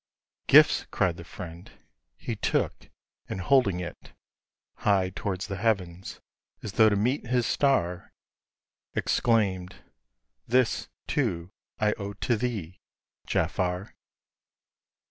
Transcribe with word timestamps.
"Gifts!" 0.47 0.87
cried 0.89 1.17
the 1.17 1.23
friend; 1.23 1.71
he 2.17 2.35
took, 2.35 2.89
and 3.29 3.39
holding 3.39 3.79
it 3.79 4.13
High 4.77 5.11
toward 5.11 5.41
the 5.41 5.57
heavens, 5.57 6.19
as 6.63 6.71
though 6.71 6.89
to 6.89 6.95
meet 6.95 7.27
his 7.27 7.45
star, 7.45 8.11
Exclaimed, 8.95 9.83
"This, 10.47 10.89
too, 11.05 11.51
I 11.79 11.93
owe 11.99 12.13
to 12.13 12.35
thee, 12.35 12.79
Jaffar!" 13.27 13.93